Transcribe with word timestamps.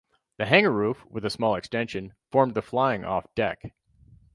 The 0.37 0.47
hangar 0.47 0.71
roof, 0.71 1.05
with 1.11 1.25
a 1.25 1.29
small 1.29 1.53
extension, 1.53 2.15
formed 2.31 2.55
the 2.55 2.63
flying-off 2.63 3.27
deck. 3.35 3.71